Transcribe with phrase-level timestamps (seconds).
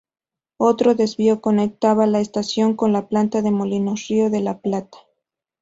[0.57, 4.97] Otro desvío conectaba la estación con la planta de Molinos Río de la Plata.